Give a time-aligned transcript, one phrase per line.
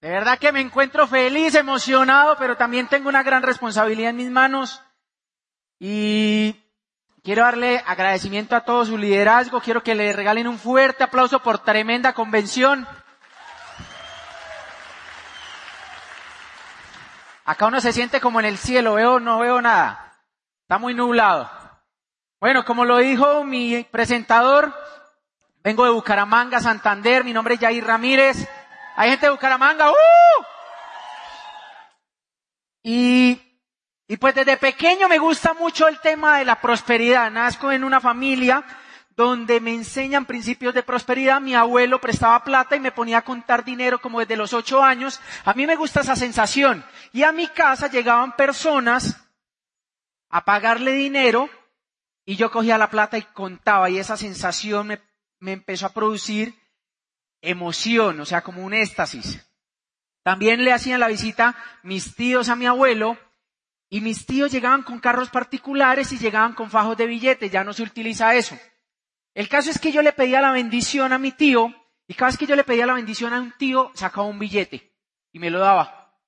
[0.00, 4.30] De verdad que me encuentro feliz, emocionado, pero también tengo una gran responsabilidad en mis
[4.30, 4.82] manos.
[5.78, 6.56] Y
[7.22, 9.60] quiero darle agradecimiento a todo su liderazgo.
[9.60, 12.88] Quiero que le regalen un fuerte aplauso por tremenda convención.
[17.44, 20.14] Acá uno se siente como en el cielo, veo, no veo nada.
[20.62, 21.50] Está muy nublado.
[22.40, 24.72] Bueno, como lo dijo mi presentador,
[25.62, 28.48] vengo de Bucaramanga, Santander, mi nombre es Jair Ramírez.
[29.00, 29.94] Hay gente de Bucaramanga, ¡uh!
[32.82, 33.40] Y,
[34.06, 37.30] y pues desde pequeño me gusta mucho el tema de la prosperidad.
[37.30, 38.62] Nazco en una familia
[39.16, 41.40] donde me enseñan principios de prosperidad.
[41.40, 45.18] Mi abuelo prestaba plata y me ponía a contar dinero como desde los ocho años.
[45.46, 46.84] A mí me gusta esa sensación.
[47.14, 49.16] Y a mi casa llegaban personas
[50.28, 51.48] a pagarle dinero
[52.26, 55.00] y yo cogía la plata y contaba y esa sensación me,
[55.38, 56.59] me empezó a producir
[57.42, 59.46] emoción, o sea, como un éxtasis.
[60.22, 63.18] También le hacían la visita mis tíos a mi abuelo
[63.88, 67.72] y mis tíos llegaban con carros particulares y llegaban con fajos de billetes, ya no
[67.72, 68.56] se utiliza eso.
[69.34, 71.74] El caso es que yo le pedía la bendición a mi tío
[72.06, 74.92] y cada vez que yo le pedía la bendición a un tío sacaba un billete
[75.32, 76.18] y me lo daba.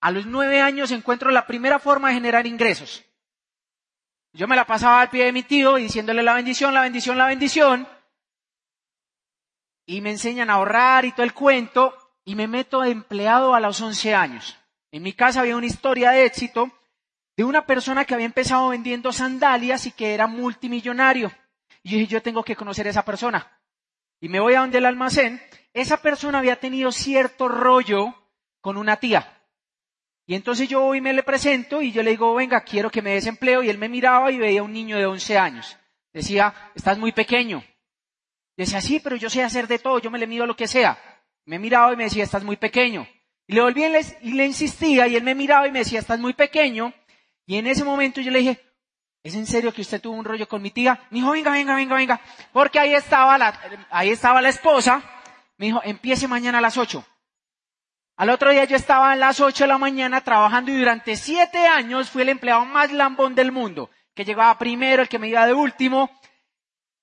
[0.00, 3.04] A los nueve años encuentro la primera forma de generar ingresos.
[4.32, 7.18] Yo me la pasaba al pie de mi tío y diciéndole la bendición, la bendición,
[7.18, 7.88] la bendición
[9.86, 13.60] y me enseñan a ahorrar y todo el cuento y me meto de empleado a
[13.60, 14.58] los 11 años.
[14.90, 16.70] En mi casa había una historia de éxito
[17.36, 21.30] de una persona que había empezado vendiendo sandalias y que era multimillonario.
[21.82, 23.60] Y yo dije, yo tengo que conocer a esa persona.
[24.20, 25.40] Y me voy a donde el almacén.
[25.72, 28.14] Esa persona había tenido cierto rollo
[28.60, 29.32] con una tía.
[30.26, 33.02] Y entonces yo voy y me le presento y yo le digo, venga, quiero que
[33.02, 33.62] me des empleo.
[33.62, 35.76] Y él me miraba y veía a un niño de 11 años.
[36.12, 37.62] Decía, estás muy pequeño.
[38.56, 40.98] Decía, sí, pero yo sé hacer de todo, yo me le mido lo que sea.
[41.44, 43.06] Me miraba y me decía, estás muy pequeño.
[43.46, 43.84] Y le volví
[44.22, 46.92] y le insistía y él me miraba y me decía, estás muy pequeño.
[47.46, 48.60] Y en ese momento yo le dije,
[49.22, 51.00] ¿es en serio que usted tuvo un rollo con mi tía?
[51.10, 52.20] Me dijo, venga, venga, venga, venga.
[52.52, 55.02] Porque ahí estaba la, ahí estaba la esposa.
[55.58, 57.04] Me dijo, empiece mañana a las ocho.
[58.16, 61.66] Al otro día yo estaba a las ocho de la mañana trabajando y durante siete
[61.66, 63.90] años fui el empleado más lambón del mundo.
[64.14, 66.10] Que llegaba primero, el que me iba de último.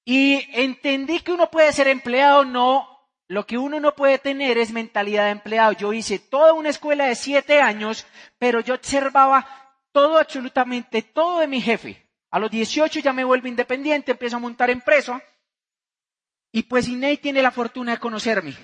[0.05, 2.93] Y entendí que uno puede ser empleado, no,
[3.27, 5.71] lo que uno no puede tener es mentalidad de empleado.
[5.73, 8.05] Yo hice toda una escuela de siete años,
[8.37, 9.47] pero yo observaba
[9.91, 12.09] todo, absolutamente todo de mi jefe.
[12.31, 15.21] A los 18 ya me vuelvo independiente, empiezo a montar empresa.
[16.51, 18.55] Y pues Inés tiene la fortuna de conocerme.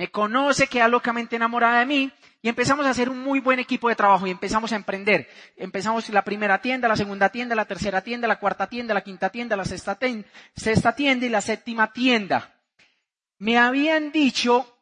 [0.00, 3.90] Me conoce, queda locamente enamorada de mí y empezamos a hacer un muy buen equipo
[3.90, 5.28] de trabajo y empezamos a emprender.
[5.58, 9.28] Empezamos la primera tienda, la segunda tienda, la tercera tienda, la cuarta tienda, la quinta
[9.28, 12.50] tienda, la sexta, tienda y la séptima tienda.
[13.36, 14.74] Me habían dicho,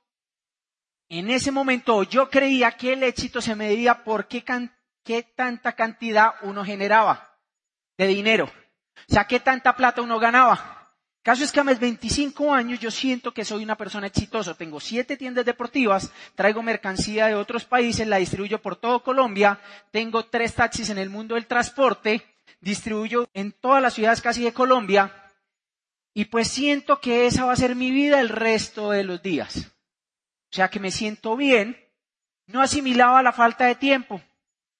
[1.09, 4.45] en ese momento yo creía que el éxito se medía por qué,
[5.03, 7.37] qué tanta cantidad uno generaba
[7.97, 8.45] de dinero.
[8.45, 10.78] O sea, qué tanta plata uno ganaba.
[11.23, 14.55] Caso es que a mis 25 años yo siento que soy una persona exitosa.
[14.55, 20.25] Tengo siete tiendas deportivas, traigo mercancía de otros países, la distribuyo por todo Colombia, tengo
[20.25, 22.25] tres taxis en el mundo del transporte,
[22.61, 25.13] distribuyo en todas las ciudades casi de Colombia
[26.19, 29.71] y pues siento que esa va a ser mi vida el resto de los días.
[30.51, 31.79] O sea que me siento bien,
[32.47, 34.21] no asimilaba la falta de tiempo.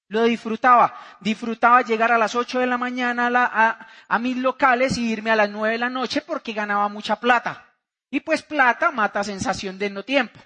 [0.09, 0.99] Lo disfrutaba.
[1.21, 3.29] Disfrutaba llegar a las 8 de la mañana
[4.09, 7.67] a, mis locales y irme a las 9 de la noche porque ganaba mucha plata.
[8.11, 10.41] Y pues plata mata sensación de no tiempo.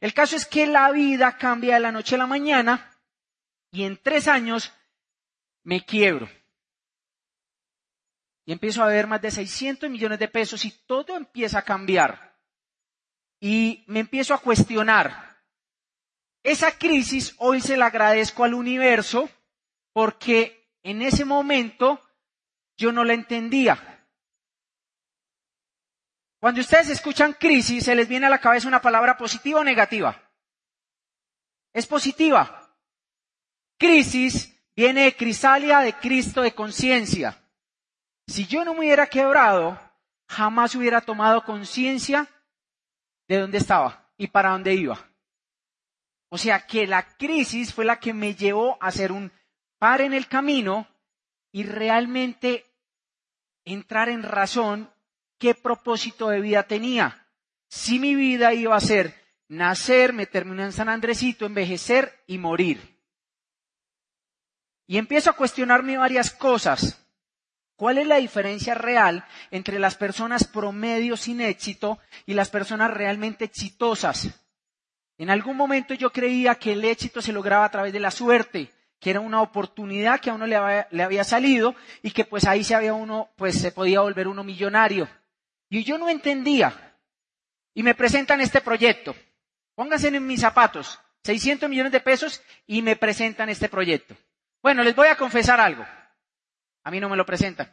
[0.00, 2.90] El caso es que la vida cambia de la noche a la mañana
[3.70, 4.72] y en tres años
[5.62, 6.28] me quiebro.
[8.44, 12.34] Y empiezo a ver más de 600 millones de pesos y todo empieza a cambiar.
[13.40, 15.37] Y me empiezo a cuestionar,
[16.42, 19.28] esa crisis hoy se la agradezco al universo
[19.92, 22.00] porque en ese momento
[22.76, 24.06] yo no la entendía.
[26.40, 30.30] Cuando ustedes escuchan crisis, ¿se les viene a la cabeza una palabra positiva o negativa?
[31.72, 32.72] Es positiva.
[33.76, 37.36] Crisis viene de crisalia de Cristo de conciencia.
[38.28, 39.78] Si yo no me hubiera quebrado,
[40.28, 42.28] jamás hubiera tomado conciencia
[43.26, 45.07] de dónde estaba y para dónde iba.
[46.30, 49.32] O sea que la crisis fue la que me llevó a hacer un
[49.78, 50.86] par en el camino
[51.52, 52.66] y realmente
[53.64, 54.90] entrar en razón
[55.38, 57.26] qué propósito de vida tenía.
[57.68, 59.14] Si mi vida iba a ser
[59.48, 62.98] nacer, meterme en San Andresito, envejecer y morir.
[64.86, 67.04] Y empiezo a cuestionarme varias cosas.
[67.76, 73.44] ¿Cuál es la diferencia real entre las personas promedio sin éxito y las personas realmente
[73.44, 74.28] exitosas?
[75.18, 78.70] En algún momento yo creía que el éxito se lograba a través de la suerte,
[79.00, 82.76] que era una oportunidad que a uno le había, salido y que pues ahí se
[82.76, 85.08] había uno, pues se podía volver uno millonario.
[85.68, 86.96] Y yo no entendía.
[87.74, 89.14] Y me presentan este proyecto.
[89.74, 94.16] Pónganse en mis zapatos, 600 millones de pesos y me presentan este proyecto.
[94.62, 95.84] Bueno, les voy a confesar algo.
[96.84, 97.72] A mí no me lo presentan.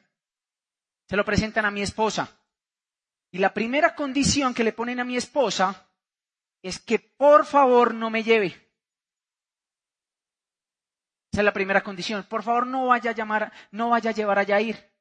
[1.08, 2.30] Se lo presentan a mi esposa.
[3.32, 5.85] Y la primera condición que le ponen a mi esposa
[6.66, 8.48] es que por favor no me lleve.
[11.32, 12.26] Esa es la primera condición.
[12.28, 14.92] Por favor no vaya a llamar, no vaya a llevar a Yair.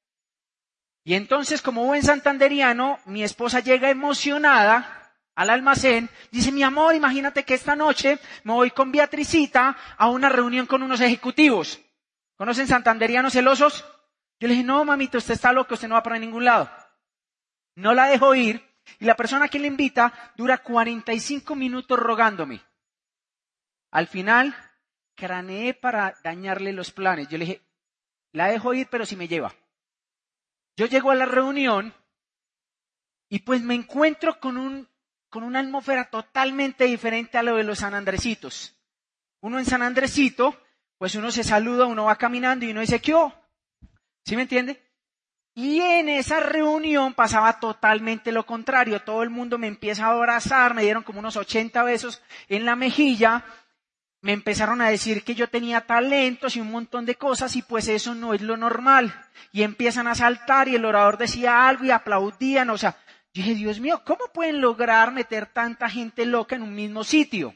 [1.05, 7.45] Y entonces, como buen santanderiano, mi esposa llega emocionada al almacén, dice, mi amor, imagínate
[7.45, 11.81] que esta noche me voy con Beatricita a una reunión con unos ejecutivos.
[12.37, 13.87] ¿Conocen santanderianos celosos?
[14.39, 16.71] Yo le dije, no, mamita, usted está loco, usted no va para ningún lado.
[17.75, 22.63] No la dejo ir y la persona que le invita dura 45 minutos rogándome.
[23.91, 24.55] Al final,
[25.15, 27.29] craneé para dañarle los planes.
[27.29, 27.63] Yo le dije,
[28.33, 29.55] la dejo ir, pero si me lleva.
[30.77, 31.95] Yo llego a la reunión
[33.29, 34.89] y pues me encuentro con, un,
[35.29, 38.77] con una atmósfera totalmente diferente a lo de los San Andresitos.
[39.41, 40.61] Uno en San Andresito,
[40.99, 43.15] pues uno se saluda, uno va caminando y uno dice, ¿qué?
[44.25, 44.84] ¿Sí me entiende?
[45.55, 49.03] Y en esa reunión pasaba totalmente lo contrario.
[49.03, 52.75] Todo el mundo me empieza a abrazar, me dieron como unos 80 besos en la
[52.75, 53.45] mejilla,
[54.21, 57.87] me empezaron a decir que yo tenía talentos y un montón de cosas y pues
[57.89, 59.15] eso no es lo normal.
[59.53, 62.71] Y empiezan a saltar y el orador decía algo y aplaudían.
[62.71, 62.97] O sea,
[63.33, 67.55] yo dije, Dios mío, ¿cómo pueden lograr meter tanta gente loca en un mismo sitio?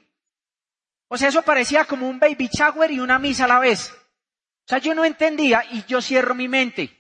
[1.09, 3.91] O sea, eso parecía como un baby shower y una misa a la vez.
[3.91, 6.98] O sea, yo no entendía y yo cierro mi mente.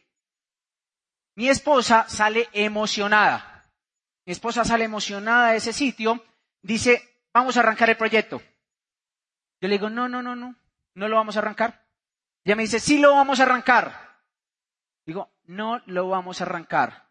[1.38, 3.70] Mi esposa sale emocionada.
[4.26, 6.20] Mi esposa sale emocionada de ese sitio.
[6.62, 8.42] Dice, vamos a arrancar el proyecto.
[9.60, 10.56] Yo le digo, no, no, no, no,
[10.94, 11.86] no lo vamos a arrancar.
[12.42, 14.18] Ella me dice, sí lo vamos a arrancar.
[15.06, 17.08] Digo, no lo vamos a arrancar.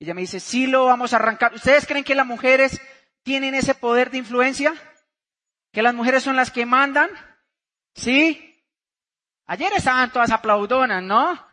[0.00, 1.52] Ella me dice, sí lo vamos a arrancar.
[1.52, 2.80] ¿Ustedes creen que las mujeres
[3.22, 4.72] tienen ese poder de influencia?
[5.70, 7.10] ¿Que las mujeres son las que mandan?
[7.94, 8.64] ¿Sí?
[9.44, 11.51] Ayer estaban todas aplaudonas, ¿no?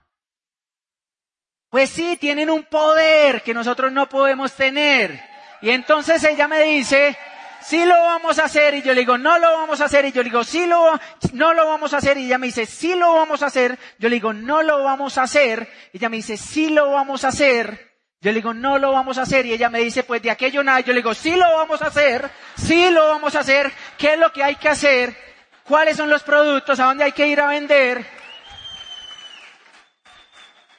[1.69, 5.21] Pues sí, tienen un poder que nosotros no podemos tener.
[5.61, 7.15] Y entonces ella me dice,
[7.61, 8.73] sí lo vamos a hacer.
[8.73, 10.05] Y yo le digo, no lo vamos a hacer.
[10.05, 10.99] Y yo le digo, sí lo,
[11.33, 12.17] no lo vamos a hacer.
[12.17, 13.77] Y ella me dice, sí lo vamos a hacer.
[13.99, 15.69] Yo le digo, no lo vamos a hacer.
[15.93, 17.89] Y ella me dice, sí lo vamos a hacer.
[18.21, 19.45] Yo le digo, no lo vamos a hacer.
[19.45, 20.79] Y ella me dice, pues de aquello nada.
[20.79, 22.29] Yo le digo, sí lo vamos a hacer.
[22.57, 23.71] Sí lo vamos a hacer.
[23.97, 25.15] ¿Qué es lo que hay que hacer?
[25.63, 26.79] ¿Cuáles son los productos?
[26.79, 28.18] ¿A dónde hay que ir a vender?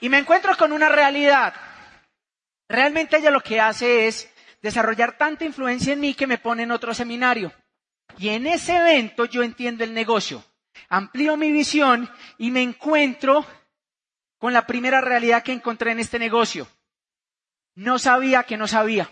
[0.01, 1.55] Y me encuentro con una realidad.
[2.69, 4.33] Realmente ella lo que hace es
[4.63, 7.53] desarrollar tanta influencia en mí que me pone en otro seminario.
[8.19, 10.45] Y en ese evento yo entiendo el negocio,
[10.89, 13.47] amplío mi visión y me encuentro
[14.39, 16.67] con la primera realidad que encontré en este negocio.
[17.75, 19.11] No sabía que no sabía.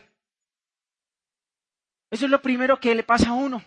[2.11, 3.63] Eso es lo primero que le pasa a uno.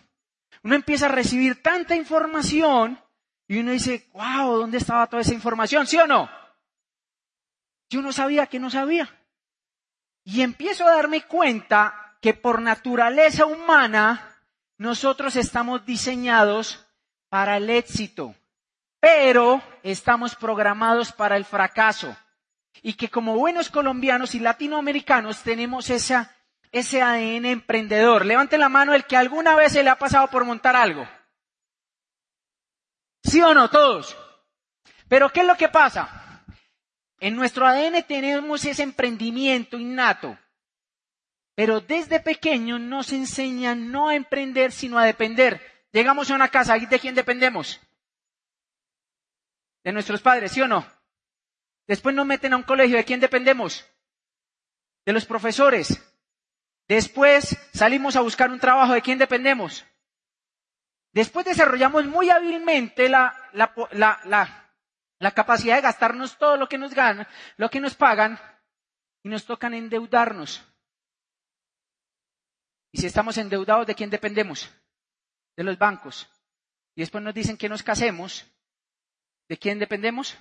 [0.62, 3.00] Uno empieza a recibir tanta información
[3.46, 5.86] y uno dice, wow, ¿dónde estaba toda esa información?
[5.86, 6.28] ¿Sí o no?
[7.92, 9.06] Yo no sabía que no sabía.
[10.24, 14.40] Y empiezo a darme cuenta que por naturaleza humana
[14.78, 16.86] nosotros estamos diseñados
[17.28, 18.34] para el éxito,
[18.98, 22.16] pero estamos programados para el fracaso.
[22.80, 28.24] Y que como buenos colombianos y latinoamericanos tenemos ese ADN emprendedor.
[28.24, 31.06] Levante la mano el que alguna vez se le ha pasado por montar algo.
[33.22, 33.68] ¿Sí o no?
[33.68, 34.16] Todos.
[35.08, 36.31] Pero ¿qué es lo que pasa?
[37.22, 40.36] En nuestro ADN tenemos ese emprendimiento innato,
[41.54, 45.60] pero desde pequeño nos enseñan no a emprender, sino a depender.
[45.92, 47.80] Llegamos a una casa, ¿de quién dependemos?
[49.84, 50.84] De nuestros padres, ¿sí o no?
[51.86, 53.88] Después nos meten a un colegio, ¿de quién dependemos?
[55.06, 56.02] De los profesores.
[56.88, 59.86] Después salimos a buscar un trabajo, ¿de quién dependemos?
[61.12, 64.61] Después desarrollamos muy hábilmente la, la, la
[65.30, 67.26] capacidad de gastarnos todo lo que nos ganan,
[67.56, 68.38] lo que nos pagan,
[69.22, 70.62] y nos tocan endeudarnos.
[72.92, 74.70] Y si estamos endeudados, ¿de quién dependemos?
[75.56, 76.28] De los bancos.
[76.94, 78.44] Y después nos dicen que nos casemos.
[79.48, 80.36] ¿De quién dependemos?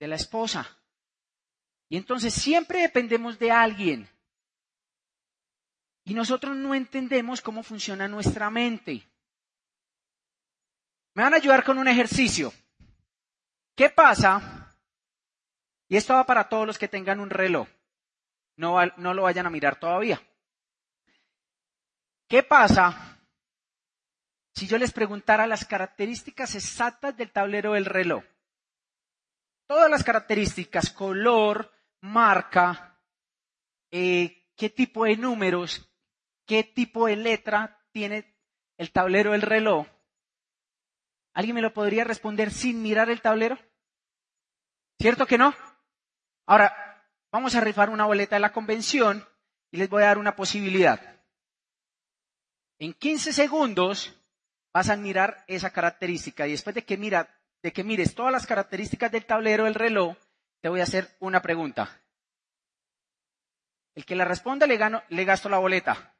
[0.00, 0.66] De la esposa.
[1.88, 4.08] Y entonces siempre dependemos de alguien.
[6.04, 9.06] Y nosotros no entendemos cómo funciona nuestra mente.
[11.14, 12.52] Me van a ayudar con un ejercicio.
[13.76, 14.74] ¿Qué pasa?
[15.88, 17.68] Y esto va para todos los que tengan un reloj.
[18.56, 20.20] No, no lo vayan a mirar todavía.
[22.26, 23.20] ¿Qué pasa
[24.54, 28.24] si yo les preguntara las características exactas del tablero del reloj?
[29.68, 32.98] Todas las características, color, marca,
[33.90, 35.92] eh, qué tipo de números,
[36.46, 38.36] qué tipo de letra tiene
[38.78, 39.86] el tablero del reloj.
[41.36, 43.58] ¿Alguien me lo podría responder sin mirar el tablero?
[44.98, 45.54] ¿Cierto que no?
[46.46, 49.22] Ahora, vamos a rifar una boleta de la convención
[49.70, 51.20] y les voy a dar una posibilidad.
[52.78, 54.18] En 15 segundos
[54.72, 57.28] vas a mirar esa característica y después de que, mira,
[57.62, 60.16] de que mires todas las características del tablero del reloj,
[60.62, 62.00] te voy a hacer una pregunta.
[63.94, 64.78] El que la responda le,
[65.10, 66.14] le gasto la boleta.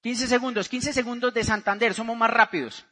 [0.00, 2.86] 15 segundos, 15 segundos de Santander, somos más rápidos.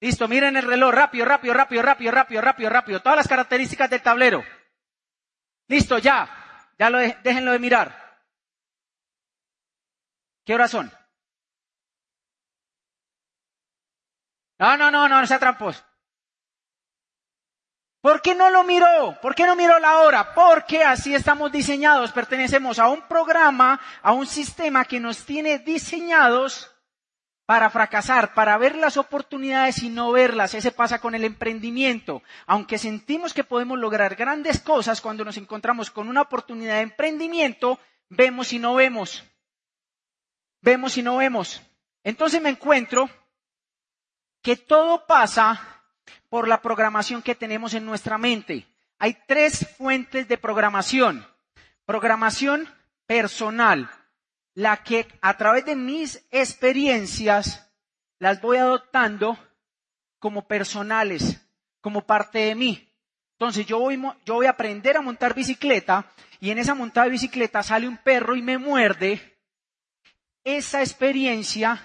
[0.00, 3.00] Listo, miren el reloj, rápido, rápido, rápido, rápido, rápido, rápido, rápido.
[3.00, 4.42] Todas las características del tablero.
[5.68, 6.28] Listo, ya.
[6.78, 8.00] Ya lo déjenlo de mirar.
[10.44, 10.90] ¿Qué horas son?
[14.58, 15.84] No, no, no, no, no sea trampos.
[18.00, 19.18] ¿Por qué no lo miró?
[19.20, 20.32] ¿Por qué no miró la hora?
[20.34, 22.12] Porque así estamos diseñados.
[22.12, 26.69] Pertenecemos a un programa, a un sistema que nos tiene diseñados
[27.50, 30.54] para fracasar, para ver las oportunidades y no verlas.
[30.54, 32.22] Ese pasa con el emprendimiento.
[32.46, 37.80] Aunque sentimos que podemos lograr grandes cosas cuando nos encontramos con una oportunidad de emprendimiento,
[38.08, 39.24] vemos y no vemos.
[40.60, 41.60] Vemos y no vemos.
[42.04, 43.10] Entonces me encuentro
[44.42, 45.82] que todo pasa
[46.28, 48.68] por la programación que tenemos en nuestra mente.
[49.00, 51.26] Hay tres fuentes de programación.
[51.84, 52.72] Programación
[53.06, 53.90] personal,
[54.60, 57.72] la que a través de mis experiencias
[58.18, 59.38] las voy adoptando
[60.18, 61.40] como personales,
[61.80, 62.92] como parte de mí.
[63.32, 66.04] Entonces yo voy, yo voy a aprender a montar bicicleta
[66.40, 69.38] y en esa montada de bicicleta sale un perro y me muerde.
[70.44, 71.82] Esa experiencia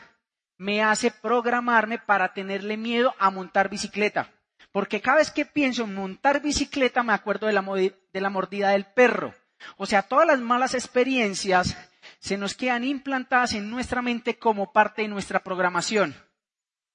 [0.57, 4.33] me hace programarme para tenerle miedo a montar bicicleta.
[4.73, 8.71] Porque cada vez que pienso en montar bicicleta me acuerdo de la, de la mordida
[8.71, 9.33] del perro.
[9.77, 11.77] O sea, todas las malas experiencias
[12.25, 16.15] se nos quedan implantadas en nuestra mente como parte de nuestra programación.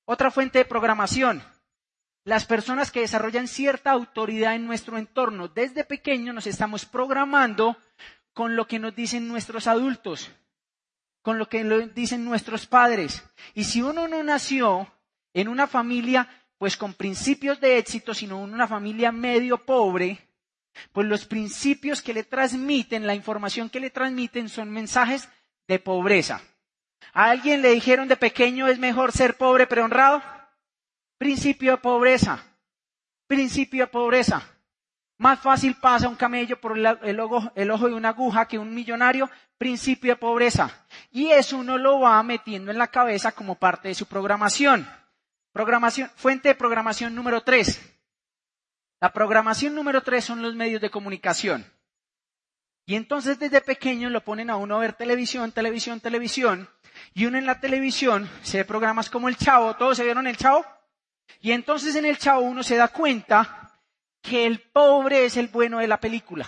[0.04, 1.40] Otra fuente de programación.
[2.24, 5.46] Las personas que desarrollan cierta autoridad en nuestro entorno.
[5.46, 7.76] Desde pequeño nos estamos programando
[8.32, 10.32] con lo que nos dicen nuestros adultos,
[11.22, 13.22] con lo que nos dicen nuestros padres.
[13.54, 14.92] Y si uno no nació
[15.32, 20.29] en una familia pues con principios de éxito, sino en una familia medio pobre,
[20.92, 25.28] pues los principios que le transmiten, la información que le transmiten son mensajes
[25.68, 26.42] de pobreza.
[27.12, 30.22] ¿A alguien le dijeron de pequeño es mejor ser pobre pero honrado?
[31.18, 32.42] Principio de pobreza.
[33.26, 34.42] Principio de pobreza.
[35.18, 38.74] Más fácil pasa un camello por el, ojo, el ojo de una aguja que un
[38.74, 39.30] millonario.
[39.58, 40.70] Principio de pobreza.
[41.10, 44.88] Y eso uno lo va metiendo en la cabeza como parte de su programación.
[45.52, 47.80] Programación, fuente de programación número tres.
[49.00, 51.66] La programación número tres son los medios de comunicación.
[52.84, 56.68] Y entonces desde pequeño lo ponen a uno a ver televisión, televisión, televisión.
[57.14, 59.76] Y uno en la televisión se ve programas como El Chavo.
[59.76, 60.66] ¿Todos se vieron El Chavo?
[61.40, 63.80] Y entonces en El Chavo uno se da cuenta
[64.20, 66.46] que el pobre es el bueno de la película,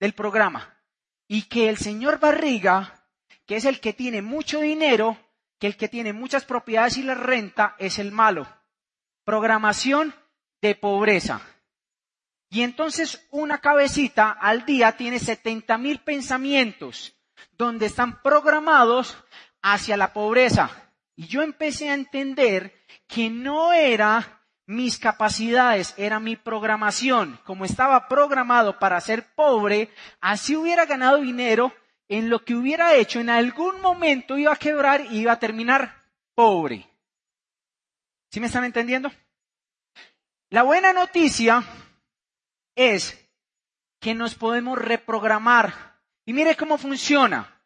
[0.00, 0.80] del programa.
[1.28, 3.04] Y que el señor Barriga,
[3.44, 5.18] que es el que tiene mucho dinero,
[5.58, 8.46] que el que tiene muchas propiedades y la renta es el malo.
[9.24, 10.14] Programación
[10.62, 11.42] de pobreza.
[12.48, 17.16] Y entonces una cabecita al día tiene 70 mil pensamientos
[17.52, 19.16] donde están programados
[19.62, 20.70] hacia la pobreza.
[21.16, 22.74] Y yo empecé a entender
[23.06, 27.40] que no era mis capacidades, era mi programación.
[27.44, 31.72] Como estaba programado para ser pobre, así hubiera ganado dinero,
[32.08, 36.04] en lo que hubiera hecho, en algún momento iba a quebrar y iba a terminar
[36.34, 36.88] pobre.
[38.30, 39.10] ¿Sí me están entendiendo?
[40.50, 41.64] La buena noticia
[42.76, 43.28] es
[44.00, 45.98] que nos podemos reprogramar.
[46.24, 47.60] Y mire cómo funciona.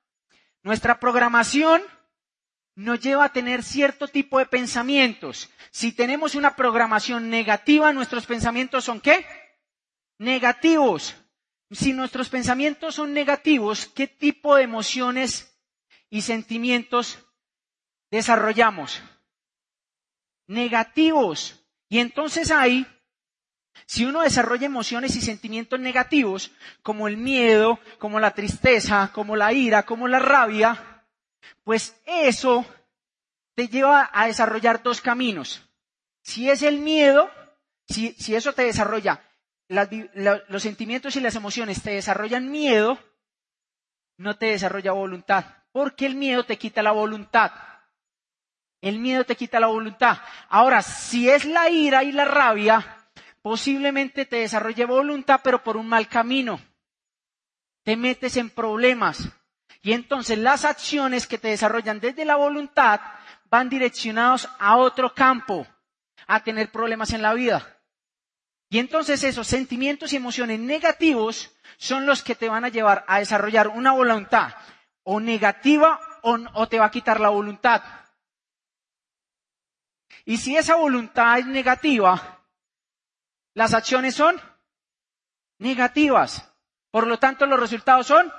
[0.62, 1.82] Nuestra programación
[2.74, 5.50] nos lleva a tener cierto tipo de pensamientos.
[5.70, 9.26] Si tenemos una programación negativa, nuestros pensamientos son qué?
[10.18, 11.14] Negativos
[11.70, 15.56] si nuestros pensamientos son negativos, ¿qué tipo de emociones
[16.08, 17.18] y sentimientos
[18.10, 19.00] desarrollamos?
[20.48, 21.64] Negativos.
[21.88, 22.86] Y entonces ahí,
[23.86, 29.52] si uno desarrolla emociones y sentimientos negativos, como el miedo, como la tristeza, como la
[29.52, 31.04] ira, como la rabia,
[31.64, 32.64] pues eso
[33.54, 35.62] te lleva a desarrollar dos caminos.
[36.22, 37.30] Si es el miedo,
[37.88, 39.22] si, si eso te desarrolla
[40.48, 42.98] los sentimientos y las emociones te desarrollan miedo,
[44.16, 47.52] no te desarrolla voluntad, porque el miedo te quita la voluntad.
[48.80, 50.18] El miedo te quita la voluntad.
[50.48, 52.99] Ahora, si es la ira y la rabia,
[53.42, 56.60] posiblemente te desarrolle voluntad, pero por un mal camino.
[57.82, 59.28] Te metes en problemas.
[59.82, 63.00] Y entonces las acciones que te desarrollan desde la voluntad
[63.50, 65.66] van direccionados a otro campo,
[66.26, 67.80] a tener problemas en la vida.
[68.68, 73.18] Y entonces esos sentimientos y emociones negativos son los que te van a llevar a
[73.18, 74.54] desarrollar una voluntad
[75.02, 77.82] o negativa o, te va a quitar la voluntad.
[80.24, 82.39] Y si esa voluntad es negativa,
[83.54, 84.40] las acciones son
[85.58, 86.50] negativas.
[86.90, 88.32] Por lo tanto, los resultados son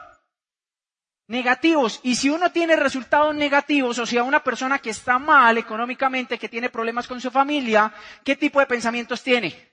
[1.27, 1.99] negativos.
[2.03, 6.49] Y si uno tiene resultados negativos, o sea, una persona que está mal económicamente, que
[6.49, 9.71] tiene problemas con su familia, ¿qué tipo de pensamientos tiene?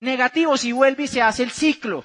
[0.00, 2.04] Negativos y vuelve y se hace el ciclo.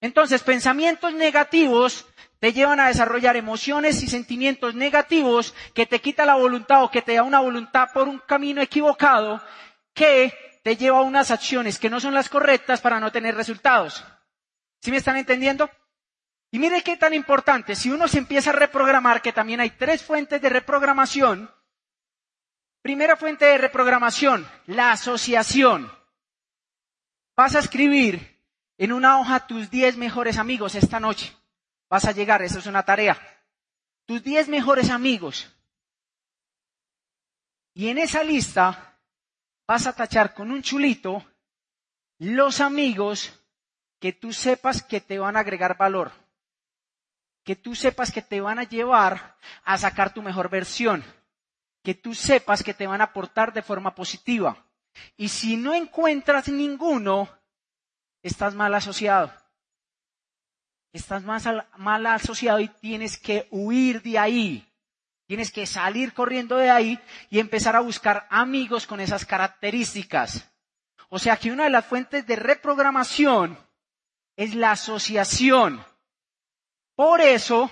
[0.00, 2.06] Entonces, pensamientos negativos
[2.40, 7.02] te llevan a desarrollar emociones y sentimientos negativos que te quita la voluntad o que
[7.02, 9.40] te da una voluntad por un camino equivocado
[9.94, 14.04] que te lleva a unas acciones que no son las correctas para no tener resultados.
[14.80, 15.70] ¿Sí me están entendiendo?
[16.50, 20.02] Y mire qué tan importante, si uno se empieza a reprogramar, que también hay tres
[20.02, 21.50] fuentes de reprogramación.
[22.82, 25.90] Primera fuente de reprogramación, la asociación.
[27.36, 28.40] Vas a escribir
[28.76, 31.34] en una hoja tus diez mejores amigos esta noche.
[31.88, 33.18] Vas a llegar, eso es una tarea.
[34.04, 35.48] Tus diez mejores amigos.
[37.74, 38.91] Y en esa lista
[39.66, 41.24] vas a tachar con un chulito
[42.18, 43.38] los amigos
[43.98, 46.12] que tú sepas que te van a agregar valor,
[47.44, 51.04] que tú sepas que te van a llevar a sacar tu mejor versión,
[51.82, 54.66] que tú sepas que te van a aportar de forma positiva.
[55.16, 57.28] Y si no encuentras ninguno,
[58.22, 59.32] estás mal asociado.
[60.92, 64.71] Estás mal asociado y tienes que huir de ahí.
[65.26, 70.50] Tienes que salir corriendo de ahí y empezar a buscar amigos con esas características.
[71.08, 73.58] O sea que una de las fuentes de reprogramación
[74.36, 75.84] es la asociación.
[76.94, 77.70] Por eso,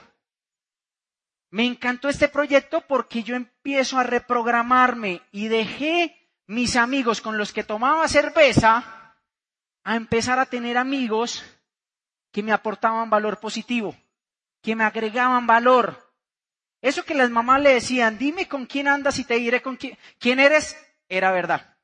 [1.51, 7.53] me encantó este proyecto porque yo empiezo a reprogramarme y dejé mis amigos con los
[7.53, 9.17] que tomaba cerveza
[9.85, 11.45] a empezar a tener amigos
[12.33, 13.97] que me aportaban valor positivo,
[14.63, 16.10] que me agregaban valor.
[16.83, 20.41] Eso que las mamás le decían, dime con quién andas y te diré con quién,
[20.41, 20.77] eres,
[21.09, 21.77] era verdad.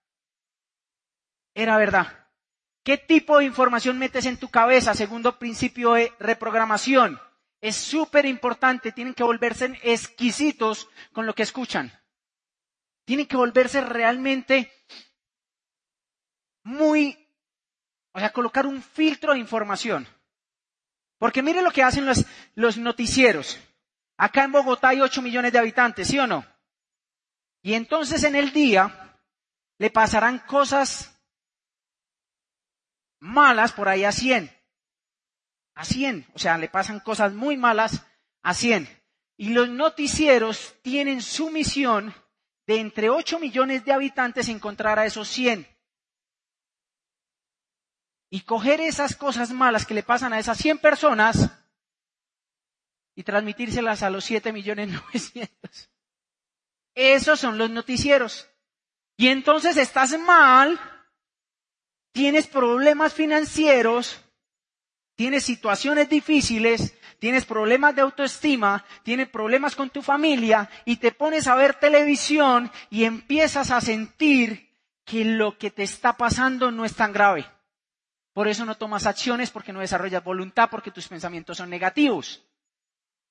[1.54, 2.28] Era verdad.
[2.82, 4.94] ¿Qué tipo de información metes en tu cabeza?
[4.94, 7.20] Segundo principio de reprogramación.
[7.60, 11.92] Es súper importante, tienen que volverse exquisitos con lo que escuchan.
[13.04, 14.72] Tienen que volverse realmente
[16.62, 17.16] muy,
[18.12, 20.06] o sea, colocar un filtro de información.
[21.18, 22.06] Porque mire lo que hacen
[22.54, 23.58] los noticieros.
[24.18, 26.44] Acá en Bogotá hay 8 millones de habitantes, ¿sí o no?
[27.62, 29.18] Y entonces en el día
[29.78, 31.20] le pasarán cosas
[33.20, 34.50] malas por ahí a 100.
[35.74, 36.26] A 100.
[36.34, 38.06] O sea, le pasan cosas muy malas
[38.42, 38.88] a 100.
[39.36, 42.14] Y los noticieros tienen su misión
[42.66, 45.66] de entre 8 millones de habitantes encontrar a esos 100.
[48.30, 51.50] Y coger esas cosas malas que le pasan a esas 100 personas
[53.16, 55.90] y transmitírselas a los 7 millones 900.
[56.94, 58.48] Esos son los noticieros.
[59.16, 60.78] Y entonces estás mal
[62.16, 64.18] tienes problemas financieros,
[65.16, 71.46] tienes situaciones difíciles, tienes problemas de autoestima, tienes problemas con tu familia y te pones
[71.46, 74.70] a ver televisión y empiezas a sentir
[75.04, 77.44] que lo que te está pasando no es tan grave.
[78.32, 82.45] Por eso no tomas acciones porque no desarrollas voluntad porque tus pensamientos son negativos.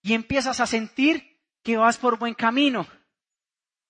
[0.05, 2.85] Y empiezas a sentir que vas por buen camino.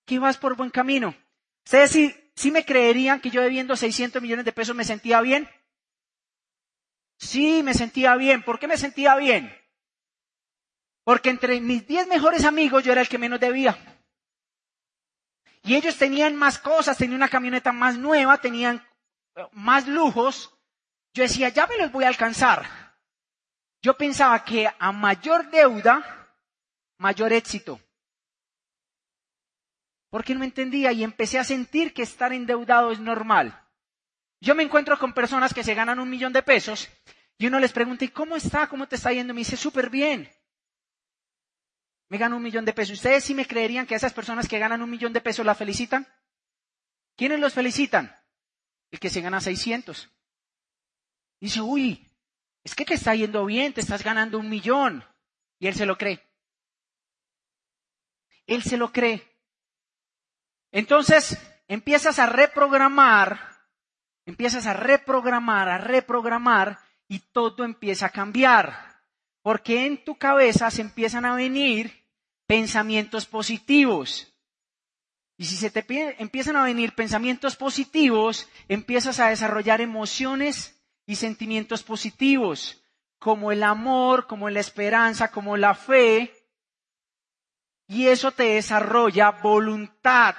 [0.06, 1.14] Que vas por buen camino.
[1.62, 1.92] Ustedes
[2.34, 5.46] ¿Sí me creerían que yo debiendo 600 millones de pesos me sentía bien?
[7.18, 8.42] Sí, me sentía bien.
[8.42, 9.54] ¿Por qué me sentía bien?
[11.04, 13.76] Porque entre mis 10 mejores amigos yo era el que menos debía.
[15.64, 18.82] Y ellos tenían más cosas, tenían una camioneta más nueva, tenían
[19.34, 20.58] eh, más lujos.
[21.12, 22.85] Yo decía, ya me los voy a alcanzar.
[23.86, 25.94] Yo pensaba que a mayor deuda,
[26.98, 27.78] mayor éxito
[30.10, 33.62] porque no entendía y empecé a sentir que estar endeudado es normal.
[34.40, 36.88] Yo me encuentro con personas que se ganan un millón de pesos
[37.38, 38.66] y uno les pregunta, ¿y cómo está?
[38.68, 39.34] ¿Cómo te está yendo?
[39.34, 40.28] Me dice, súper bien.
[42.08, 42.94] Me gano un millón de pesos.
[42.94, 46.08] ¿Ustedes sí me creerían que esas personas que ganan un millón de pesos la felicitan?
[47.14, 48.20] ¿Quiénes los felicitan?
[48.90, 50.10] El que se gana 600.
[51.40, 52.05] Dice, uy,
[52.66, 55.04] es que te está yendo bien, te estás ganando un millón.
[55.60, 56.20] Y él se lo cree.
[58.48, 59.22] él se lo cree.
[60.72, 63.38] Entonces, empiezas a reprogramar,
[64.24, 69.00] empiezas a reprogramar, a reprogramar y todo empieza a cambiar.
[69.42, 72.04] Porque en tu cabeza se empiezan a venir
[72.48, 74.34] pensamientos positivos.
[75.36, 75.86] Y si se te
[76.18, 80.75] empiezan a venir pensamientos positivos, empiezas a desarrollar emociones
[81.06, 82.82] y sentimientos positivos,
[83.18, 86.32] como el amor, como la esperanza, como la fe.
[87.88, 90.34] Y eso te desarrolla voluntad.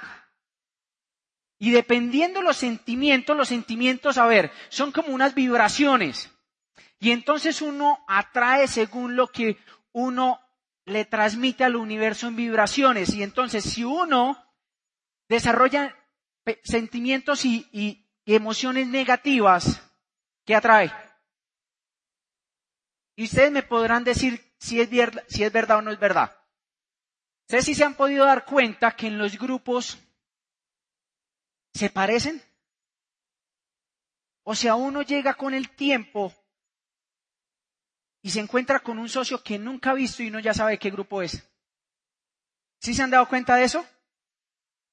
[1.58, 6.30] Y dependiendo los sentimientos, los sentimientos, a ver, son como unas vibraciones.
[7.00, 9.58] Y entonces uno atrae según lo que
[9.92, 10.40] uno
[10.84, 13.14] le transmite al universo en vibraciones.
[13.14, 14.42] Y entonces si uno
[15.28, 15.96] desarrolla
[16.64, 19.87] sentimientos y, emociones negativas,
[20.48, 20.90] ¿qué atrae?
[23.16, 24.88] Y ustedes me podrán decir si es,
[25.28, 26.34] si es verdad o no es verdad.
[27.42, 29.98] Ustedes sí se han podido dar cuenta que en los grupos
[31.74, 32.42] se parecen.
[34.42, 36.34] O sea, uno llega con el tiempo
[38.22, 40.88] y se encuentra con un socio que nunca ha visto y uno ya sabe qué
[40.88, 41.46] grupo es.
[42.80, 43.86] ¿Sí se han dado cuenta de eso?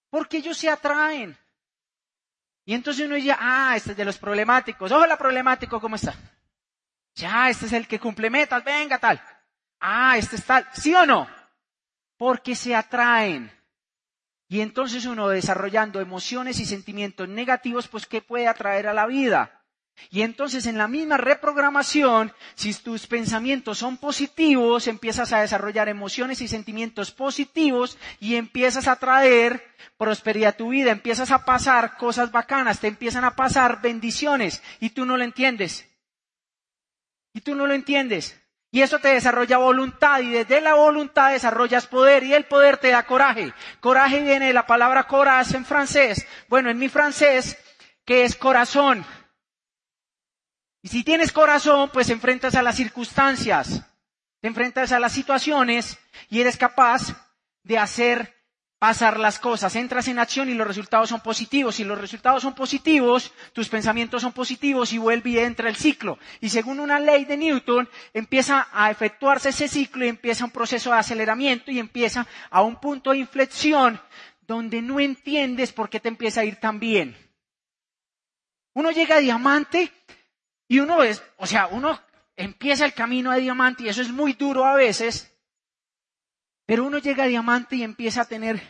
[0.09, 1.37] Porque ellos se atraen.
[2.65, 4.91] Y entonces uno dice, ah, este es de los problemáticos.
[4.91, 6.15] Hola problemático, ¿cómo está?
[7.13, 9.21] Ya, este es el que cumple metas, venga tal.
[9.80, 10.67] Ah, este es tal.
[10.73, 11.28] ¿Sí o no?
[12.17, 13.51] Porque se atraen.
[14.47, 19.64] Y entonces uno desarrollando emociones y sentimientos negativos, pues ¿qué puede atraer a la vida?
[20.10, 26.41] Y entonces en la misma reprogramación, si tus pensamientos son positivos, empiezas a desarrollar emociones
[26.41, 29.63] y sentimientos positivos y empiezas a traer
[29.97, 34.89] prosperidad a tu vida, empiezas a pasar cosas bacanas, te empiezan a pasar bendiciones y
[34.91, 35.88] tú no lo entiendes.
[37.34, 38.39] Y tú no lo entiendes.
[38.71, 42.89] Y eso te desarrolla voluntad y desde la voluntad desarrollas poder y el poder te
[42.89, 43.53] da coraje.
[43.79, 46.27] Coraje viene de la palabra coraz en francés.
[46.49, 47.58] Bueno, en mi francés,
[48.03, 49.05] que es corazón.
[50.86, 53.82] Y si tienes corazón, pues enfrentas a las circunstancias,
[54.39, 55.98] te enfrentas a las situaciones
[56.30, 57.02] y eres capaz
[57.63, 58.36] de hacer
[58.78, 59.76] pasar las cosas.
[59.76, 61.74] Entras en acción y los resultados son positivos.
[61.74, 66.19] Si los resultados son positivos, tus pensamientos son positivos y vuelve y entra el ciclo.
[66.39, 70.91] Y según una ley de Newton, empieza a efectuarse ese ciclo y empieza un proceso
[70.91, 74.00] de aceleramiento y empieza a un punto de inflexión
[74.41, 77.17] donde no entiendes por qué te empieza a ir tan bien.
[78.76, 79.91] Uno llega a diamante
[80.67, 81.99] y uno es, o sea, uno
[82.36, 85.32] empieza el camino de diamante y eso es muy duro a veces,
[86.65, 88.62] pero uno llega a diamante y empieza a tener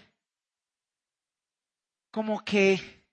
[2.11, 3.03] como que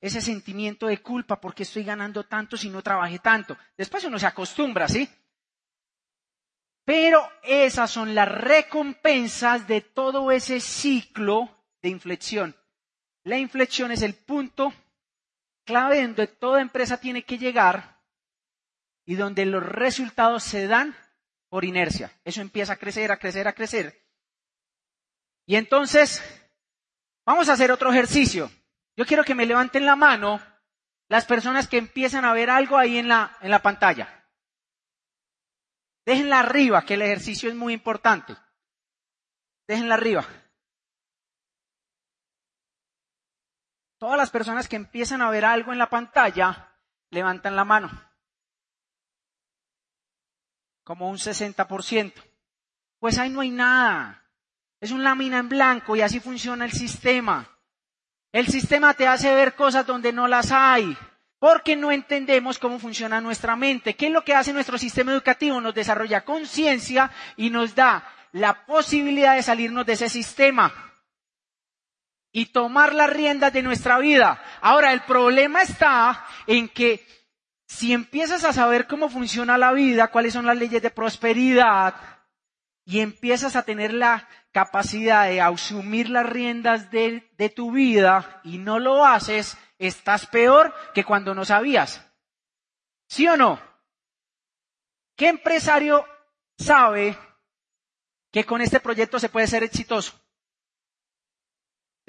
[0.00, 3.56] ese sentimiento de culpa porque estoy ganando tanto si no trabajé tanto.
[3.76, 5.08] Después uno se acostumbra, ¿sí?
[6.84, 12.56] Pero esas son las recompensas de todo ese ciclo de inflexión.
[13.24, 14.72] La inflexión es el punto
[15.70, 18.00] clave donde toda empresa tiene que llegar
[19.06, 20.96] y donde los resultados se dan
[21.48, 22.12] por inercia.
[22.24, 24.04] Eso empieza a crecer, a crecer, a crecer.
[25.46, 26.22] Y entonces,
[27.24, 28.50] vamos a hacer otro ejercicio.
[28.96, 30.40] Yo quiero que me levanten la mano
[31.08, 34.28] las personas que empiezan a ver algo ahí en la, en la pantalla.
[36.04, 38.36] Déjenla arriba, que el ejercicio es muy importante.
[39.68, 40.26] Déjenla arriba.
[44.00, 46.74] Todas las personas que empiezan a ver algo en la pantalla
[47.10, 47.90] levantan la mano.
[50.82, 52.14] Como un 60%.
[52.98, 54.24] Pues ahí no hay nada.
[54.80, 57.46] Es una lámina en blanco y así funciona el sistema.
[58.32, 60.96] El sistema te hace ver cosas donde no las hay.
[61.38, 63.96] Porque no entendemos cómo funciona nuestra mente.
[63.96, 65.60] ¿Qué es lo que hace nuestro sistema educativo?
[65.60, 70.89] Nos desarrolla conciencia y nos da la posibilidad de salirnos de ese sistema
[72.32, 74.42] y tomar las riendas de nuestra vida.
[74.60, 77.06] Ahora, el problema está en que
[77.66, 81.94] si empiezas a saber cómo funciona la vida, cuáles son las leyes de prosperidad,
[82.90, 87.22] y empiezas a tener la capacidad de asumir las riendas de,
[87.54, 92.04] tu vida y no lo haces, estás peor que cuando no sabías.
[93.08, 93.60] ¿Sí o no?
[95.16, 96.04] ¿Qué empresario
[96.58, 97.16] sabe
[98.32, 100.20] que con este proyecto se puede ser exitoso?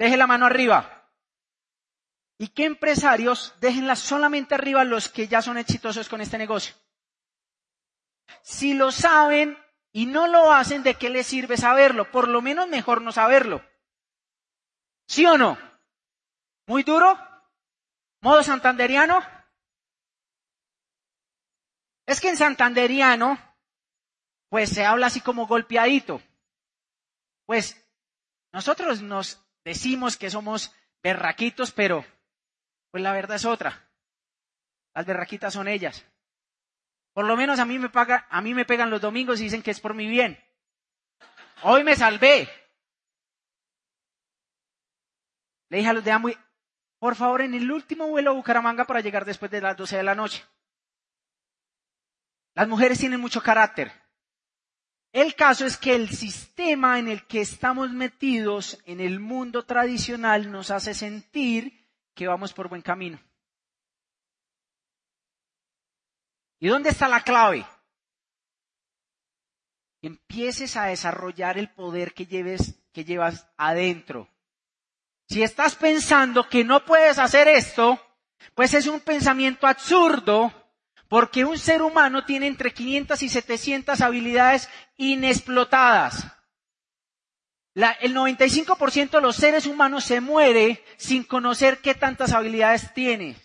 [0.02, 1.08] Deje la mano arriba.
[2.36, 6.74] ¿Y qué empresarios déjenla solamente arriba los que ya son exitosos con este negocio?
[8.42, 9.56] Si lo saben
[9.92, 12.10] y no lo hacen, ¿de qué les sirve saberlo?
[12.10, 13.64] Por lo menos mejor no saberlo.
[15.06, 15.56] ¿Sí o no?
[16.66, 17.16] ¿Muy duro?
[18.22, 19.22] ¿Modo santanderiano?
[22.06, 23.38] Es que en santanderiano,
[24.48, 26.20] pues se habla así como golpeadito.
[27.46, 27.80] Pues
[28.50, 32.04] Nosotros nos decimos que somos berraquitos, pero
[32.90, 33.88] pues la verdad es otra.
[34.94, 36.04] Las berraquitas son ellas.
[37.12, 39.62] Por lo menos a mí me paga, a mí me pegan los domingos y dicen
[39.62, 40.42] que es por mi bien.
[41.62, 42.48] Hoy me salvé.
[45.68, 46.38] Le dije a los de Amway,
[46.98, 50.02] por favor, en el último vuelo a Bucaramanga para llegar después de las 12 de
[50.02, 50.44] la noche.
[52.54, 54.01] Las mujeres tienen mucho carácter.
[55.12, 60.50] El caso es que el sistema en el que estamos metidos en el mundo tradicional
[60.50, 63.20] nos hace sentir que vamos por buen camino.
[66.58, 67.66] ¿Y dónde está la clave?
[70.00, 74.28] Empieces a desarrollar el poder que, lleves, que llevas adentro.
[75.28, 78.00] Si estás pensando que no puedes hacer esto,
[78.54, 80.52] pues es un pensamiento absurdo
[81.12, 86.26] porque un ser humano tiene entre 500 y 700 habilidades inexplotadas.
[87.74, 93.36] el 95% de los seres humanos se muere sin conocer qué tantas habilidades tiene.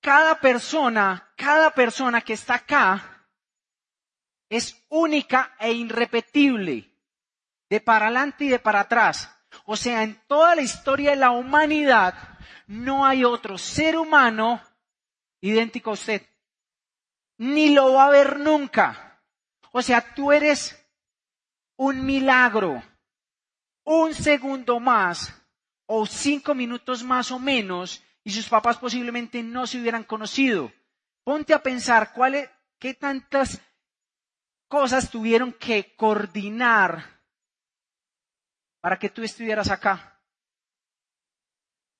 [0.00, 3.26] Cada persona, cada persona que está acá
[4.48, 6.88] es única e irrepetible,
[7.68, 9.28] de para adelante y de para atrás.
[9.64, 14.62] O sea, en toda la historia de la humanidad no hay otro ser humano
[15.40, 16.22] idéntico a usted.
[17.38, 19.22] Ni lo va a ver nunca.
[19.72, 20.78] O sea, tú eres
[21.76, 22.82] un milagro.
[23.84, 25.34] Un segundo más
[25.86, 30.70] o cinco minutos más o menos y sus papás posiblemente no se hubieran conocido.
[31.24, 33.62] Ponte a pensar cuáles, qué tantas
[34.68, 37.22] cosas tuvieron que coordinar
[38.80, 40.17] para que tú estuvieras acá.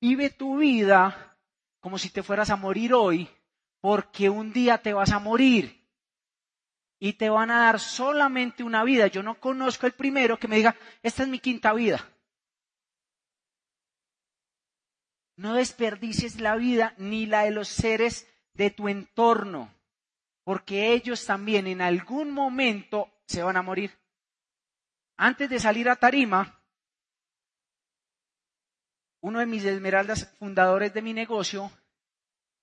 [0.01, 1.37] Vive tu vida
[1.81, 3.29] como si te fueras a morir hoy,
[3.81, 5.79] porque un día te vas a morir
[6.99, 9.07] y te van a dar solamente una vida.
[9.07, 12.05] Yo no conozco el primero que me diga, esta es mi quinta vida.
[15.37, 19.73] No desperdicies la vida ni la de los seres de tu entorno,
[20.43, 23.97] porque ellos también en algún momento se van a morir.
[25.17, 26.58] Antes de salir a Tarima,
[29.21, 31.71] uno de mis esmeraldas fundadores de mi negocio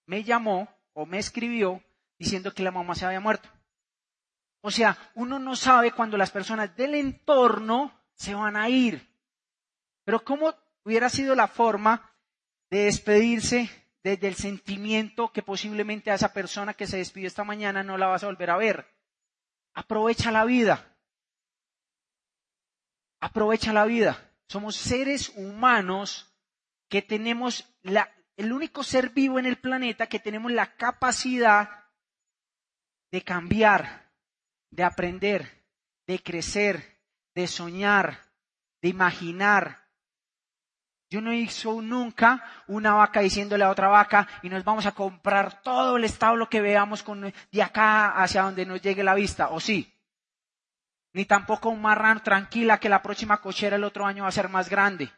[0.05, 1.83] me llamó o me escribió
[2.17, 3.49] diciendo que la mamá se había muerto.
[4.61, 9.07] O sea, uno no sabe cuándo las personas del entorno se van a ir.
[10.03, 12.11] Pero ¿cómo hubiera sido la forma
[12.69, 13.69] de despedirse
[14.03, 18.07] desde el sentimiento que posiblemente a esa persona que se despidió esta mañana no la
[18.07, 18.87] vas a volver a ver?
[19.73, 20.95] Aprovecha la vida.
[23.19, 24.31] Aprovecha la vida.
[24.47, 26.34] Somos seres humanos
[26.89, 31.85] que tenemos la, el único ser vivo en el planeta que tenemos la capacidad
[33.11, 34.11] de cambiar,
[34.71, 35.65] de aprender,
[36.05, 36.99] de crecer,
[37.33, 38.19] de soñar,
[38.81, 39.85] de imaginar.
[41.09, 45.61] Yo no hizo nunca una vaca diciéndole a otra vaca y nos vamos a comprar
[45.61, 49.59] todo el establo que veamos con, de acá hacia donde nos llegue la vista, ¿o
[49.59, 49.93] sí?
[51.13, 54.49] Ni tampoco un marrano tranquila que la próxima cochera el otro año va a ser
[54.49, 55.09] más grande.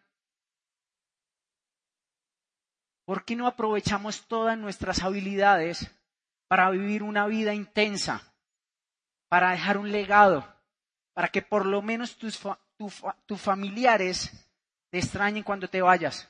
[3.08, 5.90] ¿Por qué no aprovechamos todas nuestras habilidades
[6.50, 8.34] para vivir una vida intensa,
[9.30, 10.46] para dejar un legado,
[11.14, 12.38] para que por lo menos tus,
[13.26, 14.30] tus familiares
[14.90, 16.30] te extrañen cuando te vayas?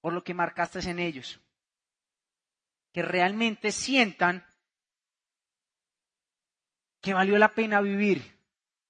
[0.00, 1.38] Por lo que marcaste en ellos.
[2.94, 4.46] Que realmente sientan
[7.02, 8.40] que valió la pena vivir.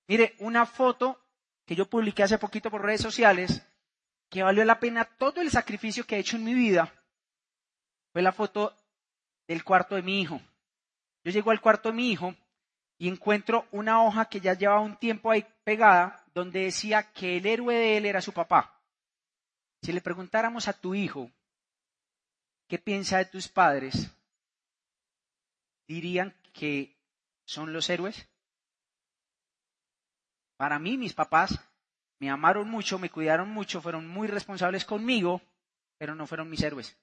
[0.06, 1.20] Mire, una foto
[1.64, 3.66] que yo publiqué hace poquito por redes sociales
[4.28, 6.92] que valió la pena todo el sacrificio que he hecho en mi vida
[8.12, 8.74] fue la foto
[9.46, 10.40] del cuarto de mi hijo.
[11.24, 12.34] Yo llego al cuarto de mi hijo
[12.98, 17.46] y encuentro una hoja que ya llevaba un tiempo ahí pegada donde decía que el
[17.46, 18.80] héroe de él era su papá.
[19.82, 21.30] Si le preguntáramos a tu hijo
[22.68, 24.10] qué piensa de tus padres,
[25.86, 26.96] dirían que
[27.44, 28.28] son los héroes.
[30.56, 31.60] Para mí, mis papás
[32.18, 35.42] me amaron mucho, me cuidaron mucho, fueron muy responsables conmigo,
[35.98, 36.96] pero no fueron mis héroes.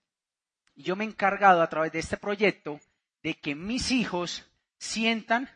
[0.75, 2.79] Y yo me he encargado a través de este proyecto
[3.21, 5.49] de que mis hijos sientan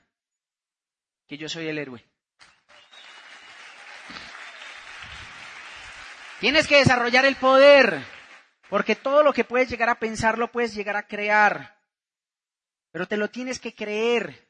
[1.28, 2.04] que yo soy el héroe.
[6.40, 8.00] Tienes que desarrollar el poder,
[8.70, 11.82] porque todo lo que puedes llegar a pensar lo puedes llegar a crear.
[12.92, 14.48] Pero te lo tienes que creer.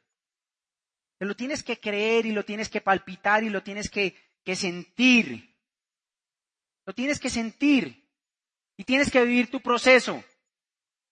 [1.18, 4.56] Te lo tienes que creer y lo tienes que palpitar y lo tienes que que
[4.56, 5.54] sentir.
[6.86, 8.10] Lo tienes que sentir
[8.78, 10.24] y tienes que vivir tu proceso.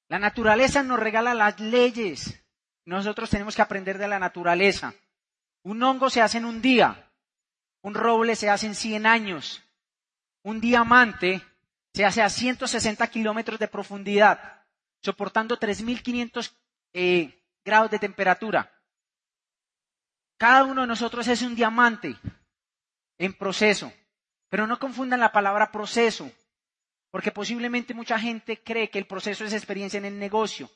[0.07, 2.41] La naturaleza nos regala las leyes.
[2.85, 4.93] Nosotros tenemos que aprender de la naturaleza.
[5.63, 7.11] Un hongo se hace en un día,
[7.81, 9.61] un roble se hace en 100 años,
[10.41, 11.41] un diamante
[11.93, 14.63] se hace a 160 kilómetros de profundidad,
[15.01, 16.55] soportando 3.500
[16.93, 18.71] eh, grados de temperatura.
[20.37, 22.15] Cada uno de nosotros es un diamante
[23.17, 23.91] en proceso,
[24.49, 26.31] pero no confundan la palabra proceso,
[27.11, 30.69] porque posiblemente mucha gente cree que el proceso es experiencia en el negocio.